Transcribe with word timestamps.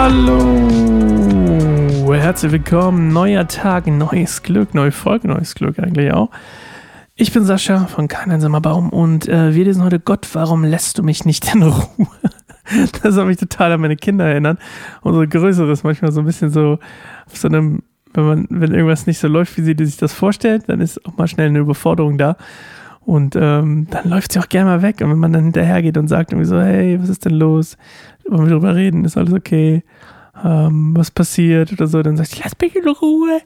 Hallo, 0.00 0.54
herzlich 2.14 2.52
willkommen. 2.52 3.08
Neuer 3.08 3.48
Tag, 3.48 3.88
neues 3.88 4.44
Glück, 4.44 4.72
neue 4.72 4.92
Folge, 4.92 5.26
neues 5.26 5.56
Glück 5.56 5.80
eigentlich 5.80 6.12
auch. 6.12 6.30
Ich 7.16 7.32
bin 7.32 7.44
Sascha 7.44 7.86
von 7.86 8.06
Kein 8.06 8.30
Baum 8.62 8.90
und 8.90 9.28
äh, 9.28 9.56
wir 9.56 9.64
lesen 9.64 9.82
heute 9.82 9.98
Gott, 9.98 10.28
warum 10.34 10.62
lässt 10.62 10.98
du 10.98 11.02
mich 11.02 11.24
nicht 11.24 11.52
in 11.52 11.64
Ruhe? 11.64 11.88
Das 13.02 13.16
hat 13.16 13.26
mich 13.26 13.38
total 13.38 13.72
an 13.72 13.80
meine 13.80 13.96
Kinder 13.96 14.24
erinnert. 14.26 14.60
Unsere 15.00 15.26
Größere 15.26 15.72
ist 15.72 15.82
manchmal 15.82 16.12
so 16.12 16.20
ein 16.20 16.26
bisschen 16.26 16.50
so 16.50 16.78
auf 17.26 17.36
so 17.36 17.48
einem, 17.48 17.82
wenn 18.14 18.24
man, 18.24 18.46
wenn 18.50 18.72
irgendwas 18.72 19.08
nicht 19.08 19.18
so 19.18 19.26
läuft, 19.26 19.56
wie 19.56 19.62
sie 19.62 19.74
sich 19.84 19.96
das 19.96 20.12
vorstellt, 20.12 20.68
dann 20.68 20.80
ist 20.80 21.04
auch 21.06 21.16
mal 21.16 21.26
schnell 21.26 21.48
eine 21.48 21.58
Überforderung 21.58 22.18
da. 22.18 22.36
Und 23.08 23.36
ähm, 23.36 23.86
dann 23.90 24.06
läuft 24.06 24.32
sie 24.32 24.38
auch 24.38 24.50
gerne 24.50 24.68
mal 24.68 24.82
weg. 24.82 25.00
Und 25.00 25.08
wenn 25.08 25.18
man 25.18 25.32
dann 25.32 25.44
hinterhergeht 25.44 25.96
und 25.96 26.08
sagt 26.08 26.30
irgendwie 26.30 26.46
so, 26.46 26.60
hey, 26.60 27.00
was 27.00 27.08
ist 27.08 27.24
denn 27.24 27.32
los? 27.32 27.78
Wollen 28.28 28.44
wir 28.44 28.52
drüber 28.52 28.74
reden? 28.74 29.06
Ist 29.06 29.16
alles 29.16 29.32
okay? 29.32 29.82
Ähm, 30.44 30.94
was 30.94 31.10
passiert 31.10 31.72
oder 31.72 31.86
so? 31.86 32.02
Dann 32.02 32.18
sagt 32.18 32.32
sie, 32.32 32.42
lass 32.44 32.52
mich 32.60 32.76
in 32.76 32.86
Ruhe. 32.86 33.40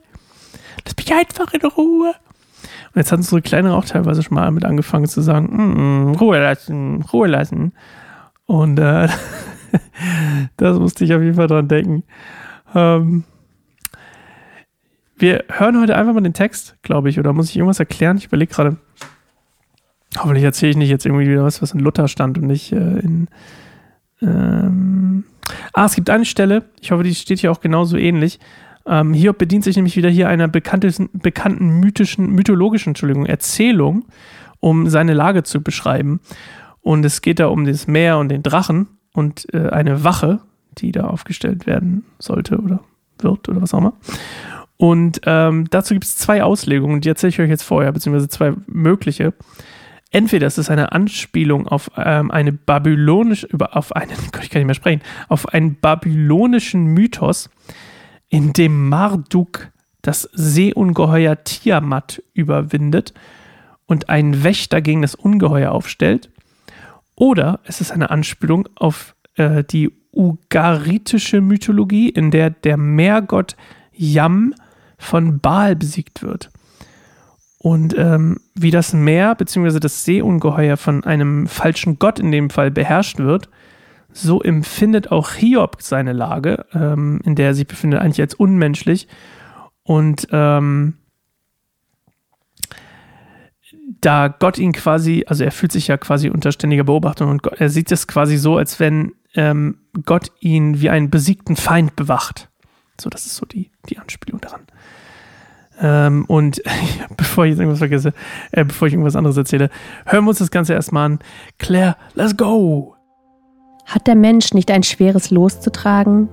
Lass 0.85 0.97
mich 0.97 1.15
einfach 1.15 1.55
in 1.55 1.61
Ruhe. 1.61 2.09
Und 2.09 2.97
jetzt 2.97 3.13
hat 3.13 3.19
unsere 3.19 3.41
Kleine 3.41 3.77
auch 3.77 3.85
teilweise 3.85 4.25
schon 4.25 4.35
mal 4.35 4.51
mit 4.51 4.65
angefangen 4.65 5.07
zu 5.07 5.21
sagen, 5.21 5.47
mm, 5.53 6.11
mm 6.11 6.15
Ruhe 6.17 6.41
lassen, 6.41 7.03
Ruhe 7.13 7.29
lassen. 7.29 7.73
Und 8.47 8.81
äh, 8.81 9.07
das 10.57 10.77
musste 10.81 11.05
ich 11.05 11.15
auf 11.15 11.23
jeden 11.23 11.37
Fall 11.37 11.47
dran 11.47 11.69
denken. 11.69 12.03
Ähm, 12.75 13.23
wir 15.15 15.45
hören 15.51 15.81
heute 15.81 15.95
einfach 15.95 16.15
mal 16.15 16.21
den 16.21 16.35
Text, 16.35 16.75
glaube 16.83 17.11
ich, 17.11 17.21
oder 17.21 17.33
muss 17.33 17.49
ich 17.49 17.57
irgendwas 17.57 17.79
erklären? 17.79 18.17
Ich 18.17 18.25
überlege 18.25 18.53
gerade. 18.53 18.77
Hoffentlich 20.19 20.45
erzähle 20.45 20.71
ich 20.71 20.77
nicht 20.77 20.91
jetzt 20.91 21.07
irgendwie 21.07 21.29
wieder 21.29 21.45
was, 21.45 21.63
was 21.63 21.73
in 21.73 21.81
Luther 21.81 22.09
stand 22.09 22.39
und 22.39 22.47
nicht 22.47 22.73
äh, 22.73 22.99
in. 22.99 23.29
Ähm 24.21 25.25
ah, 25.73 25.87
es 25.87 25.95
gibt 25.95 26.11
eine 26.11 26.25
Stelle, 26.25 26.65
ich 26.81 26.93
hoffe, 26.93 27.03
die 27.03 27.15
steht 27.15 27.41
hier 27.41 27.51
auch 27.51 27.61
genauso 27.61 27.97
ähnlich. 27.97 28.39
Ähm, 28.87 29.15
Hiob 29.15 29.39
bedient 29.39 29.65
sich 29.65 29.77
nämlich 29.77 29.97
wieder 29.97 30.11
hier 30.11 30.29
einer 30.29 30.49
bekannten, 30.49 31.81
mythischen, 31.81 32.31
mythologischen 32.31 32.91
Entschuldigung, 32.91 33.27
Erzählung, 33.27 34.05
um 34.61 34.89
seine 34.89 35.15
Lage 35.15 35.45
zu 35.45 35.63
beschreiben. 35.63 36.21
Und 36.81 37.05
es 37.05 37.23
geht 37.23 37.39
da 37.39 37.47
um 37.47 37.65
das 37.65 37.87
Meer 37.87 38.19
und 38.19 38.29
den 38.29 38.43
Drachen 38.43 38.89
und 39.13 39.53
äh, 39.55 39.69
eine 39.69 40.05
Wache, 40.05 40.41
die 40.79 40.91
da 40.91 41.05
aufgestellt 41.05 41.67
werden 41.67 42.05
sollte 42.19 42.59
oder 42.59 42.81
wird 43.19 43.49
oder 43.49 43.63
was 43.63 43.73
auch 43.73 43.79
immer. 43.79 43.93
Und 44.79 45.21
ähm, 45.27 45.67
dazu 45.71 45.95
gibt 45.95 46.05
es 46.05 46.17
zwei 46.17 46.43
Auslegungen, 46.43 47.01
die 47.01 47.09
erzähle 47.09 47.29
ich 47.29 47.41
euch 47.41 47.51
jetzt 47.51 47.63
vorher, 47.63 47.93
beziehungsweise 47.93 48.29
zwei 48.29 48.55
mögliche. 48.67 49.33
Entweder 50.13 50.47
es 50.47 50.59
ist 50.59 50.69
eine 50.71 50.93
Anspielung 50.93 51.67
auf 51.67 51.91
ähm, 51.97 52.31
eine 52.31 52.53
babylonische, 52.53 53.49
auf 53.59 53.97
einen, 53.97 54.11
ich 54.43 54.51
kann 54.51 54.61
nicht 54.61 54.67
mehr 54.67 54.75
sprechen, 54.75 55.03
auf 55.29 55.49
einen 55.49 55.77
babylonischen 55.77 56.85
Mythos, 56.85 57.51
in 58.29 58.53
dem 58.53 58.89
Marduk 58.89 59.73
das 60.03 60.29
Seeungeheuer 60.33 61.45
Tiamat 61.45 62.23
überwindet 62.35 63.15
und 63.87 64.09
einen 64.09 64.45
Wächter 64.45 64.83
gegen 64.83 65.03
das 65.03 65.15
Ungeheuer 65.15 65.73
aufstellt. 65.73 66.31
Oder 67.15 67.61
es 67.65 67.81
ist 67.81 67.91
eine 67.91 68.11
Anspielung 68.11 68.69
auf 68.75 69.15
äh, 69.37 69.65
die 69.65 69.91
ugaritische 70.13 71.41
Mythologie, 71.41 72.09
in 72.11 72.31
der 72.31 72.51
der 72.51 72.77
Meergott 72.77 73.57
Yam 73.93 74.55
von 74.99 75.41
Baal 75.41 75.77
besiegt 75.77 76.23
wird. 76.23 76.51
Und 77.63 77.97
ähm, 77.97 78.41
wie 78.55 78.73
das 78.73 78.93
Meer 78.93 79.37
bzw. 79.37 79.79
das 79.79 80.05
Seeungeheuer 80.05 80.77
von 80.77 81.05
einem 81.05 81.47
falschen 81.47 82.01
Gott 82.01 82.19
in 82.19 82.33
dem 82.33 82.51
Fall 82.51 82.73
beherrscht 82.73 83.19
wird, 83.19 83.49
so 84.13 84.43
empfindet 84.43 85.13
auch 85.13 85.31
Hiob 85.31 85.77
seine 85.81 86.13
Lage, 86.13 86.67
ähm, 86.75 87.21
in 87.25 87.37
der 87.37 87.47
er 87.47 87.55
sich 87.55 87.69
befindet, 87.69 88.01
eigentlich 88.01 88.21
als 88.21 88.35
unmenschlich. 88.35 89.07
Und 89.85 90.27
ähm, 90.33 90.95
da 94.01 94.27
Gott 94.27 94.59
ihn 94.59 94.73
quasi, 94.73 95.25
also 95.29 95.45
er 95.45 95.53
fühlt 95.53 95.71
sich 95.71 95.87
ja 95.87 95.97
quasi 95.97 96.31
unter 96.31 96.51
ständiger 96.51 96.85
Beobachtung 96.85 97.31
und 97.31 97.45
Gott, 97.45 97.61
er 97.61 97.69
sieht 97.69 97.93
es 97.93 98.09
quasi 98.09 98.39
so, 98.39 98.57
als 98.57 98.81
wenn 98.81 99.13
ähm, 99.35 99.79
Gott 100.05 100.33
ihn 100.41 100.81
wie 100.81 100.91
einen 100.91 101.11
besiegten 101.11 101.55
Feind 101.55 101.95
bewacht. 101.95 102.51
So, 103.01 103.09
das 103.09 103.25
ist 103.27 103.37
so 103.37 103.47
die, 103.47 103.71
die 103.89 103.99
Anspielung 103.99 104.41
daran. 104.41 104.63
Ähm, 105.83 106.25
und 106.29 106.63
bevor 107.17 107.45
ich 107.45 107.51
jetzt 107.51 107.59
irgendwas 107.59 107.81
vergesse, 107.81 108.13
äh, 108.53 108.65
bevor 108.65 108.87
ich 108.87 108.95
irgendwas 108.95 109.17
anderes 109.17 109.37
erzähle, 109.37 109.69
hören 110.07 110.25
wir 110.25 110.31
uns 110.31 110.39
das 110.39 110.53
Ganze 110.53 110.75
erstmal 110.75 111.07
an. 111.07 111.19
Claire, 111.59 111.97
let's 112.15 112.37
go! 112.37 112.95
Hat 113.87 114.07
der 114.07 114.15
Mensch 114.15 114.55
nicht 114.55 114.71
ein 114.71 114.85
schweres 114.85 115.31
Los 115.31 115.61
zu 115.61 115.73
tragen? 115.73 116.29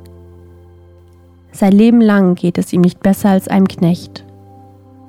Sein 1.51 1.71
Leben 1.71 1.99
lang 1.99 2.35
geht 2.35 2.59
es 2.59 2.71
ihm 2.71 2.81
nicht 2.81 3.01
besser 3.01 3.29
als 3.29 3.47
einem 3.47 3.67
Knecht. 3.67 4.23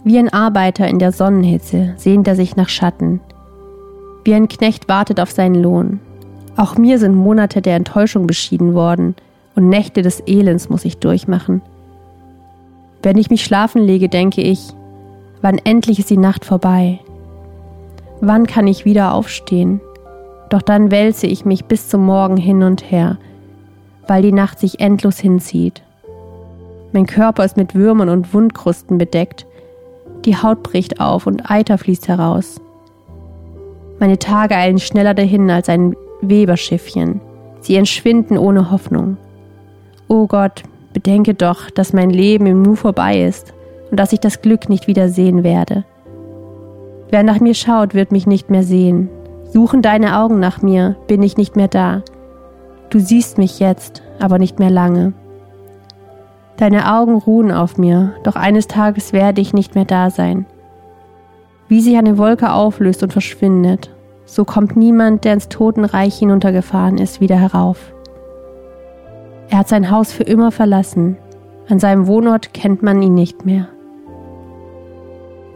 Wie 0.05 0.19
ein 0.19 0.33
Arbeiter 0.33 0.89
in 0.89 0.99
der 0.99 1.13
Sonnenhitze 1.13 1.93
sehnt 1.99 2.27
er 2.27 2.35
sich 2.35 2.57
nach 2.57 2.71
Schatten. 2.71 3.21
Wie 4.25 4.33
ein 4.33 4.49
Knecht 4.49 4.89
wartet 4.89 5.21
auf 5.21 5.31
seinen 5.31 5.55
Lohn. 5.55 6.01
Auch 6.57 6.79
mir 6.79 6.99
sind 6.99 7.15
Monate 7.15 7.61
der 7.61 7.77
Enttäuschung 7.77 8.27
beschieden 8.27 8.73
worden 8.73 9.15
und 9.55 9.69
Nächte 9.69 10.01
des 10.01 10.21
Elends 10.27 10.71
muss 10.71 10.87
ich 10.87 10.97
durchmachen. 10.97 11.61
Wenn 13.03 13.17
ich 13.17 13.31
mich 13.31 13.45
schlafen 13.45 13.83
lege, 13.83 14.09
denke 14.09 14.43
ich, 14.43 14.75
wann 15.41 15.59
endlich 15.59 15.99
ist 15.99 16.11
die 16.11 16.17
Nacht 16.17 16.45
vorbei? 16.45 17.01
Wann 18.21 18.47
kann 18.47 18.67
ich 18.67 18.85
wieder 18.85 19.15
aufstehen? 19.15 19.81
Doch 20.51 20.63
dann 20.63 20.91
wälze 20.91 21.27
ich 21.27 21.45
mich 21.45 21.65
bis 21.65 21.89
zum 21.89 22.05
Morgen 22.05 22.37
hin 22.37 22.63
und 22.63 22.91
her, 22.91 23.19
weil 24.07 24.21
die 24.23 24.33
Nacht 24.33 24.59
sich 24.59 24.81
endlos 24.81 25.19
hinzieht. 25.19 25.83
Mein 26.93 27.07
Körper 27.07 27.45
ist 27.45 27.57
mit 27.57 27.75
Würmern 27.75 28.09
und 28.09 28.35
Wundkrusten 28.35 28.99
bedeckt. 28.99 29.47
Die 30.25 30.37
Haut 30.37 30.63
bricht 30.63 31.01
auf 31.01 31.27
und 31.27 31.51
Eiter 31.51 31.79
fließt 31.79 32.09
heraus. 32.09 32.61
Meine 34.01 34.19
Tage 34.19 34.57
eilen 34.57 34.79
schneller 34.79 35.15
dahin 35.15 35.51
als 35.51 35.69
ein 35.69 35.95
Weberschiffchen. 36.21 37.21
Sie 37.61 37.77
entschwinden 37.77 38.37
ohne 38.37 38.71
Hoffnung. 38.71 39.17
O 40.09 40.23
oh 40.23 40.27
Gott, 40.27 40.65
Bedenke 41.01 41.33
doch, 41.33 41.71
dass 41.71 41.95
mein 41.95 42.11
Leben 42.11 42.45
im 42.45 42.61
Nu 42.61 42.75
vorbei 42.75 43.23
ist 43.25 43.55
und 43.91 43.99
dass 43.99 44.13
ich 44.13 44.21
das 44.21 44.43
Glück 44.43 44.69
nicht 44.69 44.87
wieder 44.87 45.09
sehen 45.09 45.43
werde. 45.45 45.87
Wer 47.09 47.23
nach 47.23 47.41
mir 47.41 47.55
schaut, 47.55 47.95
wird 47.95 48.13
mich 48.13 48.27
nicht 48.27 48.51
mehr 48.51 48.63
sehen. 48.63 49.09
Suchen 49.51 49.81
deine 49.81 50.19
Augen 50.19 50.41
nach 50.41 50.61
mir, 50.61 50.97
bin 51.07 51.23
ich 51.23 51.39
nicht 51.39 51.57
mehr 51.57 51.69
da. 51.69 52.03
Du 52.91 52.99
siehst 52.99 53.39
mich 53.39 53.61
jetzt, 53.61 54.03
aber 54.19 54.39
nicht 54.39 54.59
mehr 54.59 54.69
lange. 54.69 55.15
Deine 56.59 56.95
Augen 56.95 57.17
ruhen 57.17 57.51
auf 57.51 57.79
mir, 57.79 58.13
doch 58.23 58.37
eines 58.37 58.69
Tages 58.69 59.15
werde 59.15 59.41
ich 59.41 59.55
nicht 59.55 59.75
mehr 59.75 59.87
da 59.87 60.11
sein. 60.11 60.45
Wie 61.67 61.81
sich 61.81 61.97
eine 61.97 62.19
Wolke 62.19 62.53
auflöst 62.53 63.03
und 63.03 63.15
verschwindet, 63.15 63.89
so 64.27 64.45
kommt 64.45 64.77
niemand, 64.77 65.25
der 65.25 65.33
ins 65.33 65.49
Totenreich 65.49 66.19
hinuntergefahren 66.19 66.99
ist, 66.99 67.23
wieder 67.23 67.37
herauf. 67.37 67.95
Er 69.51 69.59
hat 69.59 69.69
sein 69.69 69.91
Haus 69.91 70.13
für 70.13 70.23
immer 70.23 70.53
verlassen. 70.53 71.17
An 71.69 71.81
seinem 71.81 72.07
Wohnort 72.07 72.55
kennt 72.55 72.83
man 72.83 73.03
ihn 73.03 73.15
nicht 73.15 73.45
mehr. 73.45 73.69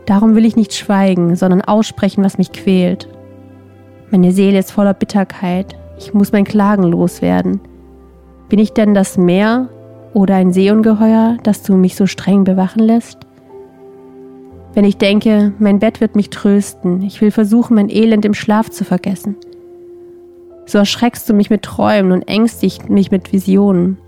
Darum 0.06 0.34
will 0.34 0.44
ich 0.44 0.56
nicht 0.56 0.74
schweigen, 0.74 1.36
sondern 1.36 1.62
aussprechen, 1.62 2.24
was 2.24 2.36
mich 2.36 2.52
quält. 2.52 3.08
Meine 4.10 4.32
Seele 4.32 4.58
ist 4.58 4.72
voller 4.72 4.94
Bitterkeit. 4.94 5.76
Ich 5.96 6.12
muss 6.12 6.32
mein 6.32 6.44
Klagen 6.44 6.82
loswerden. 6.82 7.60
Bin 8.48 8.58
ich 8.58 8.72
denn 8.72 8.94
das 8.94 9.16
Meer 9.16 9.68
oder 10.12 10.34
ein 10.34 10.52
Seeungeheuer, 10.52 11.38
das 11.42 11.62
du 11.62 11.76
mich 11.76 11.94
so 11.94 12.06
streng 12.06 12.44
bewachen 12.44 12.82
lässt? 12.82 13.18
Wenn 14.74 14.84
ich 14.84 14.98
denke, 14.98 15.52
mein 15.60 15.78
Bett 15.78 16.00
wird 16.00 16.16
mich 16.16 16.30
trösten, 16.30 17.02
ich 17.02 17.20
will 17.20 17.30
versuchen, 17.30 17.76
mein 17.76 17.88
Elend 17.88 18.24
im 18.24 18.34
Schlaf 18.34 18.70
zu 18.70 18.84
vergessen. 18.84 19.36
So 20.66 20.78
erschreckst 20.78 21.28
du 21.28 21.34
mich 21.34 21.50
mit 21.50 21.62
Träumen 21.62 22.12
und 22.12 22.28
ängstigst 22.28 22.88
mich 22.88 23.10
mit 23.10 23.32
Visionen. 23.32 23.98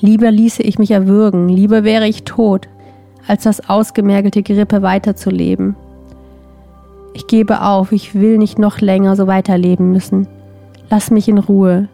Lieber 0.00 0.30
ließe 0.30 0.62
ich 0.62 0.78
mich 0.78 0.90
erwürgen, 0.90 1.48
lieber 1.48 1.82
wäre 1.82 2.06
ich 2.06 2.24
tot, 2.24 2.68
als 3.26 3.42
das 3.42 3.68
ausgemergelte 3.68 4.42
Gerippe 4.42 4.82
weiterzuleben. 4.82 5.74
Ich 7.14 7.26
gebe 7.26 7.62
auf, 7.62 7.90
ich 7.90 8.14
will 8.14 8.38
nicht 8.38 8.58
noch 8.58 8.80
länger 8.80 9.16
so 9.16 9.26
weiterleben 9.26 9.90
müssen. 9.90 10.28
Lass 10.88 11.10
mich 11.10 11.28
in 11.28 11.38
Ruhe, 11.38 11.88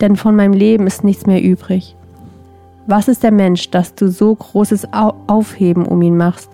denn 0.00 0.16
von 0.16 0.36
meinem 0.36 0.52
Leben 0.52 0.86
ist 0.86 1.02
nichts 1.02 1.26
mehr 1.26 1.42
übrig. 1.42 1.96
Was 2.86 3.08
ist 3.08 3.22
der 3.22 3.32
Mensch, 3.32 3.70
dass 3.70 3.94
du 3.94 4.08
so 4.08 4.34
großes 4.34 4.88
Aufheben 5.26 5.84
um 5.84 6.00
ihn 6.02 6.16
machst? 6.16 6.48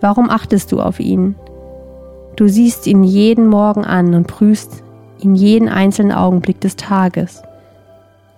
Warum 0.00 0.30
achtest 0.30 0.72
du 0.72 0.80
auf 0.80 0.98
ihn? 0.98 1.36
Du 2.34 2.48
siehst 2.48 2.86
ihn 2.86 3.04
jeden 3.04 3.46
Morgen 3.46 3.84
an 3.84 4.14
und 4.14 4.26
prüfst 4.26 4.82
in 5.24 5.34
jeden 5.34 5.68
einzelnen 5.68 6.12
Augenblick 6.12 6.60
des 6.60 6.76
Tages. 6.76 7.42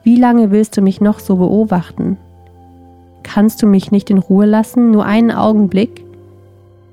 Wie 0.03 0.17
lange 0.17 0.51
willst 0.51 0.77
du 0.77 0.83
mich 0.83 1.01
noch 1.01 1.19
so 1.19 1.37
beobachten? 1.37 2.19
Kannst 3.23 3.63
du 3.63 3.67
mich 3.67 3.91
nicht 3.91 4.11
in 4.11 4.19
Ruhe 4.19 4.47
lassen, 4.47 4.91
nur 4.91 5.05
einen 5.05 5.31
Augenblick? 5.31 6.05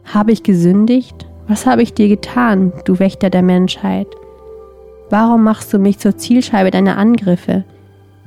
Habe 0.05 0.31
ich 0.31 0.43
gesündigt? 0.43 1.27
Was 1.47 1.65
habe 1.65 1.81
ich 1.81 1.93
dir 1.93 2.07
getan, 2.07 2.71
du 2.85 2.99
Wächter 2.99 3.29
der 3.29 3.41
Menschheit? 3.41 4.07
Warum 5.09 5.43
machst 5.43 5.73
du 5.73 5.77
mich 5.77 5.99
zur 5.99 6.17
Zielscheibe 6.17 6.71
deiner 6.71 6.97
Angriffe? 6.97 7.65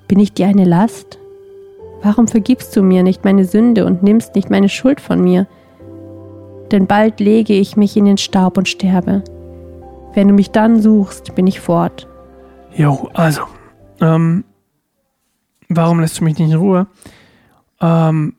Bin 0.07 0.21
ich 0.21 0.35
dir 0.35 0.47
eine 0.47 0.67
Last? 0.67 1.19
Warum 2.03 2.29
vergibst 2.29 2.77
du 2.77 2.83
mir 2.83 3.03
nicht 3.03 3.25
meine 3.25 3.47
Sünde 3.47 3.87
und 3.87 4.03
nimmst 4.03 4.35
nicht 4.35 4.51
meine 4.51 4.69
Schuld 4.69 5.01
von 5.01 5.23
mir? 5.23 5.47
Denn 6.71 6.87
bald 6.87 7.21
lege 7.21 7.55
ich 7.55 7.79
mich 7.79 7.97
in 7.97 8.05
den 8.05 8.19
Staub 8.19 8.59
und 8.59 8.69
sterbe. 8.69 9.25
Wenn 10.15 10.29
du 10.29 10.35
mich 10.35 10.51
dann 10.51 10.81
suchst, 10.81 11.35
bin 11.35 11.47
ich 11.47 11.61
fort. 11.61 12.09
Jo, 12.75 13.11
also, 13.15 13.43
ähm, 14.01 14.45
warum 15.69 16.01
lässt 16.01 16.21
du 16.21 16.25
mich 16.25 16.39
nicht 16.39 16.51
in 16.51 16.57
Ruhe? 16.57 16.87
Ähm, 17.81 18.37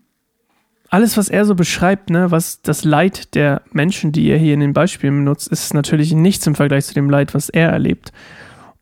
alles, 0.89 1.17
was 1.17 1.29
er 1.29 1.45
so 1.45 1.55
beschreibt, 1.55 2.09
ne, 2.09 2.31
was 2.31 2.61
das 2.61 2.85
Leid 2.85 3.35
der 3.35 3.61
Menschen, 3.71 4.11
die 4.11 4.29
er 4.29 4.37
hier 4.37 4.53
in 4.53 4.61
den 4.61 4.73
Beispielen 4.73 5.17
benutzt, 5.17 5.49
ist 5.49 5.73
natürlich 5.73 6.13
nichts 6.13 6.47
im 6.47 6.55
Vergleich 6.55 6.85
zu 6.85 6.93
dem 6.93 7.09
Leid, 7.09 7.33
was 7.33 7.49
er 7.49 7.69
erlebt. 7.69 8.13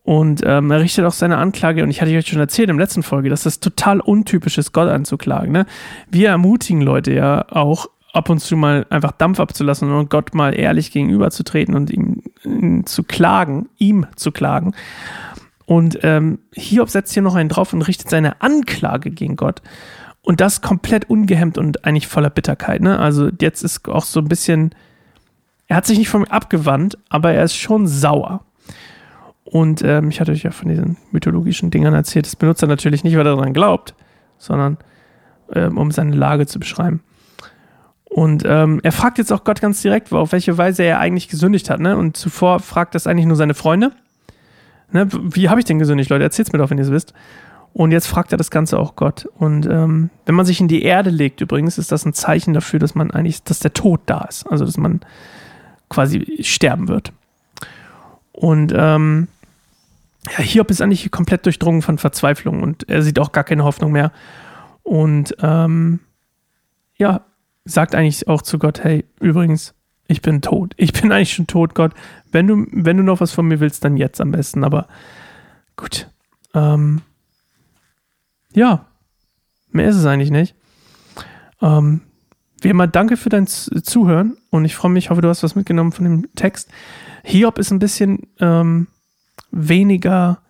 Und 0.04 0.42
ähm, 0.46 0.70
er 0.70 0.82
richtet 0.82 1.06
auch 1.06 1.14
seine 1.14 1.38
Anklage, 1.38 1.82
und 1.82 1.90
ich 1.90 2.02
hatte 2.02 2.16
euch 2.16 2.28
schon 2.28 2.40
erzählt 2.40 2.70
im 2.70 2.78
letzten 2.78 3.04
Folge, 3.04 3.30
dass 3.30 3.44
das 3.44 3.60
total 3.60 4.00
untypisch 4.02 4.58
ist, 4.58 4.74
Gott 4.74 4.90
anzuklagen. 4.90 5.52
Ne? 5.52 5.66
Wir 6.10 6.30
ermutigen 6.30 6.82
Leute 6.82 7.14
ja 7.14 7.46
auch 7.50 7.88
ab 8.14 8.30
und 8.30 8.40
zu 8.40 8.56
mal 8.56 8.86
einfach 8.90 9.12
Dampf 9.12 9.40
abzulassen 9.40 9.92
und 9.92 10.10
Gott 10.10 10.34
mal 10.36 10.58
ehrlich 10.58 10.92
gegenüberzutreten 10.92 11.76
und 11.76 11.90
ihm, 11.90 12.22
ihm 12.44 12.86
zu 12.86 13.04
klagen, 13.04 13.68
ihm 13.80 14.06
zu 14.16 14.32
klagen. 14.32 14.74
Und 15.66 16.00
ähm, 16.04 16.40
Hiob 16.54 16.90
setzt 16.90 17.14
hier 17.14 17.24
noch 17.24 17.36
einen 17.36 17.50
drauf 17.50 17.74
und 17.74 17.82
richtet 17.82 18.10
seine 18.10 18.42
Anklage 18.42 19.10
gegen 19.10 19.36
Gott. 19.36 19.62
Und 20.22 20.40
das 20.40 20.62
komplett 20.62 21.10
ungehemmt 21.10 21.58
und 21.58 21.86
eigentlich 21.86 22.08
voller 22.08 22.30
Bitterkeit. 22.30 22.82
Ne? 22.82 22.98
Also 23.00 23.30
jetzt 23.42 23.64
ist 23.64 23.90
auch 23.90 24.06
so 24.06 24.20
ein 24.20 24.30
bisschen, 24.30 24.74
er 25.68 25.78
hat 25.78 25.86
sich 25.86 25.98
nicht 25.98 26.10
von 26.10 26.22
mir 26.22 26.32
abgewandt, 26.32 26.98
aber 27.10 27.34
er 27.34 27.44
ist 27.44 27.56
schon 27.56 27.88
sauer. 27.88 28.46
Und 29.44 29.82
ähm, 29.84 30.10
ich 30.10 30.22
hatte 30.22 30.32
euch 30.32 30.44
ja 30.44 30.52
von 30.52 30.70
diesen 30.70 30.98
mythologischen 31.12 31.72
Dingern 31.72 31.94
erzählt. 31.94 32.26
Das 32.26 32.36
benutzt 32.36 32.62
er 32.62 32.68
natürlich 32.68 33.04
nicht, 33.04 33.18
weil 33.18 33.26
er 33.26 33.36
daran 33.36 33.54
glaubt, 33.54 33.96
sondern 34.38 34.78
ähm, 35.52 35.78
um 35.78 35.92
seine 35.92 36.16
Lage 36.16 36.46
zu 36.46 36.60
beschreiben. 36.60 37.02
Und 38.14 38.44
ähm, 38.46 38.80
er 38.84 38.92
fragt 38.92 39.18
jetzt 39.18 39.34
auch 39.34 39.44
Gott 39.44 39.60
ganz 39.60 39.82
direkt, 39.82 40.14
auf 40.14 40.34
welche 40.34 40.56
Weise 40.56 40.84
er 40.84 41.00
eigentlich 41.00 41.30
gesündigt 41.30 41.72
hat. 41.72 41.80
Ne? 41.80 41.98
Und 41.98 42.16
zuvor 42.16 42.60
fragt 42.60 42.94
das 42.94 43.08
eigentlich 43.08 43.26
nur 43.26 43.36
seine 43.36 43.56
Freunde. 43.56 43.92
Ne? 44.92 45.08
Wie 45.12 45.50
habe 45.50 45.60
ich 45.60 45.66
denn 45.66 45.80
gesündigt, 45.80 46.12
Leute? 46.12 46.24
Erzählt's 46.24 46.54
mir 46.54 46.60
doch, 46.60 46.70
wenn 46.70 46.78
ihr 46.78 46.84
es 46.84 46.92
wisst. 46.92 47.16
Und 47.74 47.92
jetzt 47.92 48.06
fragt 48.06 48.32
er 48.32 48.38
das 48.38 48.52
Ganze 48.52 48.78
auch 48.78 48.96
Gott. 48.96 49.26
Und 49.40 49.66
ähm, 49.66 50.12
wenn 50.28 50.36
man 50.36 50.46
sich 50.46 50.62
in 50.62 50.68
die 50.68 50.84
Erde 50.84 51.10
legt, 51.10 51.42
übrigens, 51.42 51.80
ist 51.80 51.92
das 51.92 52.06
ein 52.06 52.14
Zeichen 52.14 52.54
dafür, 52.54 52.78
dass 52.78 52.94
man 52.94 53.10
eigentlich, 53.10 53.42
dass 53.42 53.58
der 53.58 53.74
Tod 53.74 54.02
da 54.06 54.26
ist. 54.26 54.46
Also 54.46 54.64
dass 54.64 54.78
man 54.78 55.00
quasi 55.90 56.38
sterben 56.42 56.90
wird. 56.90 57.14
Und 58.32 58.74
ähm, 58.76 59.28
ja, 60.30 60.44
Hiob 60.44 60.70
ist 60.70 60.84
eigentlich 60.84 61.10
komplett 61.10 61.48
durchdrungen 61.48 61.82
von 61.82 61.98
Verzweiflung 61.98 62.62
und 62.62 62.88
er 62.90 63.02
sieht 63.02 63.18
auch 63.18 63.32
gar 63.32 63.44
keine 63.44 63.64
Hoffnung 63.64 63.92
mehr. 63.92 64.12
Und 64.84 65.36
ähm, 65.42 66.00
ja, 66.98 67.22
sagt 67.66 67.96
eigentlich 67.96 68.28
auch 68.28 68.42
zu 68.42 68.60
Gott, 68.60 68.84
hey, 68.84 69.06
übrigens, 69.20 69.74
ich 70.08 70.22
bin 70.22 70.42
tot. 70.42 70.74
Ich 70.78 70.94
bin 70.94 71.12
eigentlich 71.12 71.34
schon 71.34 71.48
tot, 71.48 71.76
Gott. 71.76 71.94
Wenn 72.32 72.48
du, 72.48 72.66
wenn 72.72 72.98
du 72.98 73.04
noch 73.04 73.22
was 73.22 73.32
von 73.32 73.48
mir 73.48 73.60
willst, 73.60 73.86
dann 73.86 73.98
jetzt 73.98 74.20
am 74.20 74.32
besten. 74.32 74.64
Aber 74.64 74.88
gut. 75.76 76.10
Ähm, 76.54 77.02
ja, 78.54 78.86
mehr 79.72 79.90
ist 79.90 79.96
es 79.96 80.06
eigentlich 80.06 80.32
nicht. 80.32 80.56
Ähm, 81.62 82.02
wie 82.62 82.70
immer, 82.70 82.88
danke 82.88 83.18
für 83.18 83.30
dein 83.30 83.48
Zuhören 83.48 84.38
und 84.50 84.66
ich 84.66 84.76
freue 84.76 84.92
mich, 84.92 85.06
ich 85.06 85.10
hoffe, 85.10 85.22
du 85.22 85.28
hast 85.28 85.44
was 85.44 85.56
mitgenommen 85.56 85.92
von 85.92 86.06
dem 86.06 86.36
Text. 86.36 86.70
Hiob 87.24 87.58
ist 87.58 87.72
ein 87.72 87.80
bisschen 87.80 88.28
ähm, 88.40 88.88
weniger, 89.52 90.42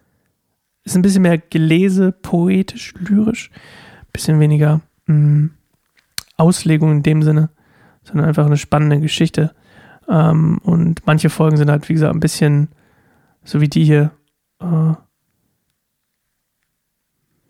ist 0.83 0.95
ein 0.95 1.01
bisschen 1.01 1.24
mehr 1.24 1.38
gelese, 1.38 2.12
poetisch, 2.12 2.94
lyrisch, 3.00 3.50
bisschen 4.12 4.39
weniger 4.39 4.81
mh, 5.07 5.16
mm, 5.16 5.51
Auslegung 6.44 6.92
in 6.92 7.04
dem 7.04 7.24
Sinne, 7.24 7.50
sondern 8.04 8.28
einfach 8.28 8.45
eine 8.45 8.57
spannende 8.57 9.00
Geschichte. 9.00 9.56
Ähm, 10.10 10.60
und 10.63 11.06
manche 11.06 11.30
Folgen 11.30 11.57
sind 11.57 11.72
halt, 11.72 11.88
wie 11.90 11.94
gesagt, 11.94 12.13
ein 12.13 12.19
bisschen 12.19 12.69
so 13.44 13.62
wie 13.62 13.69
die 13.69 13.86
hier 13.86 14.12
äh, 14.62 14.94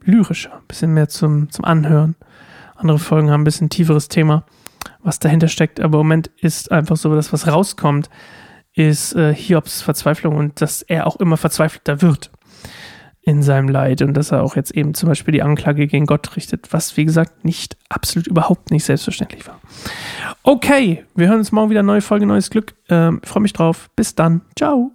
lyrischer, 0.01 0.53
ein 0.53 0.67
bisschen 0.67 0.93
mehr 0.93 1.09
zum, 1.09 1.49
zum 1.49 1.65
Anhören. 1.65 2.15
Andere 2.75 2.99
Folgen 2.99 3.31
haben 3.31 3.41
ein 3.41 3.45
bisschen 3.45 3.69
tieferes 3.69 4.07
Thema, 4.07 4.45
was 5.01 5.19
dahinter 5.19 5.47
steckt. 5.47 5.79
Aber 5.79 5.99
im 5.99 6.05
Moment 6.05 6.27
ist 6.37 6.71
einfach 6.71 6.97
so, 6.97 7.13
dass 7.15 7.33
was 7.33 7.47
rauskommt, 7.47 8.09
ist 8.73 9.15
äh, 9.15 9.33
Hiobs 9.33 9.81
Verzweiflung 9.81 10.35
und 10.35 10.61
dass 10.61 10.81
er 10.81 11.07
auch 11.07 11.17
immer 11.17 11.37
verzweifelter 11.37 12.01
wird 12.01 12.31
in 13.25 13.41
seinem 13.41 13.69
Leid 13.69 14.01
und 14.01 14.15
dass 14.15 14.31
er 14.31 14.43
auch 14.43 14.55
jetzt 14.55 14.71
eben 14.71 14.93
zum 14.93 15.07
Beispiel 15.09 15.31
die 15.31 15.43
Anklage 15.43 15.87
gegen 15.87 16.05
Gott 16.05 16.35
richtet, 16.35 16.73
was 16.73 16.97
wie 16.97 17.05
gesagt 17.05 17.45
nicht 17.45 17.77
absolut 17.89 18.27
überhaupt 18.27 18.71
nicht 18.71 18.83
selbstverständlich 18.83 19.47
war. 19.47 19.59
Okay, 20.43 21.05
wir 21.15 21.29
hören 21.29 21.39
uns 21.39 21.51
morgen 21.53 21.69
wieder 21.69 21.83
neue 21.83 22.01
Folge, 22.01 22.25
neues 22.25 22.49
Glück. 22.49 22.75
Ähm, 22.89 23.21
freue 23.23 23.43
mich 23.43 23.53
drauf. 23.53 23.89
Bis 23.95 24.15
dann. 24.15 24.41
Ciao. 24.57 24.91